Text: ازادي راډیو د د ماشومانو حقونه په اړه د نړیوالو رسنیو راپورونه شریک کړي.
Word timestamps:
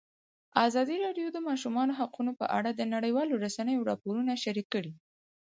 ازادي 0.65 0.95
راډیو 1.05 1.27
د 1.31 1.33
د 1.33 1.39
ماشومانو 1.49 1.97
حقونه 1.99 2.31
په 2.39 2.45
اړه 2.57 2.69
د 2.73 2.81
نړیوالو 2.93 3.33
رسنیو 3.45 3.87
راپورونه 3.89 4.33
شریک 4.43 4.67
کړي. 4.73 4.93